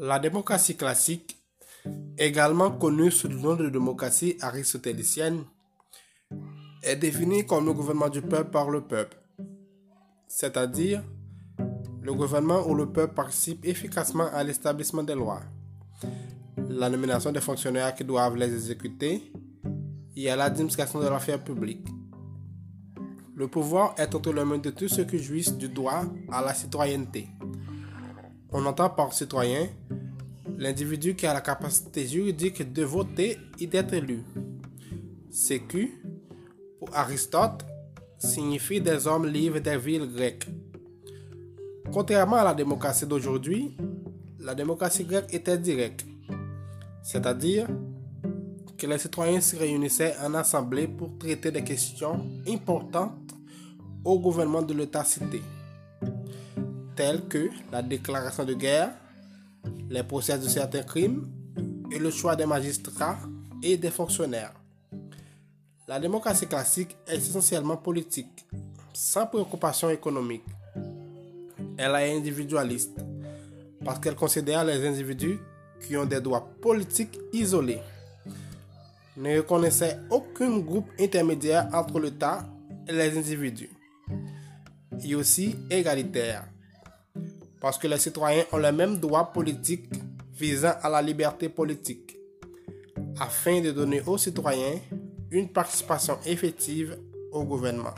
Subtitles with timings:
[0.00, 1.36] La démocratie classique,
[2.16, 5.42] également connue sous le nom de démocratie aristotélicienne,
[6.84, 9.16] est définie comme le gouvernement du peuple par le peuple,
[10.28, 11.02] c'est-à-dire
[12.00, 15.40] le gouvernement où le peuple participe efficacement à l'établissement des lois,
[16.68, 19.32] la nomination des fonctionnaires qui doivent les exécuter
[20.14, 21.88] et à l'administration de l'affaire publique.
[23.34, 26.54] Le pouvoir est entre les mains de tous ceux qui jouissent du droit à la
[26.54, 27.26] citoyenneté.
[28.50, 29.68] On entend par citoyen
[30.56, 34.22] l'individu qui a la capacité juridique de voter et d'être élu.
[35.30, 36.02] Sécu,
[36.78, 37.66] pour Aristote,
[38.16, 40.48] signifie des hommes libres des villes grecques.
[41.92, 43.76] Contrairement à la démocratie d'aujourd'hui,
[44.40, 46.06] la démocratie grecque était directe,
[47.02, 47.68] c'est-à-dire
[48.78, 53.34] que les citoyens se réunissaient en assemblée pour traiter des questions importantes
[54.04, 55.42] au gouvernement de l'État cité
[56.98, 58.90] tels que la déclaration de guerre,
[59.88, 61.28] les procès de certains crimes
[61.92, 63.20] et le choix des magistrats
[63.62, 64.52] et des fonctionnaires.
[65.86, 68.44] La démocratie classique est essentiellement politique,
[68.92, 70.42] sans préoccupation économique.
[71.76, 72.98] Elle est individualiste,
[73.84, 75.38] parce qu'elle considère les individus
[75.86, 77.80] qui ont des droits politiques isolés.
[79.16, 82.44] Ne reconnaissait aucun groupe intermédiaire entre l'État
[82.88, 83.70] et les individus.
[85.04, 86.48] Et aussi égalitaire
[87.60, 89.90] parce que les citoyens ont les mêmes droits politiques
[90.34, 92.16] visant à la liberté politique,
[93.18, 94.78] afin de donner aux citoyens
[95.30, 96.98] une participation effective
[97.32, 97.94] au gouvernement.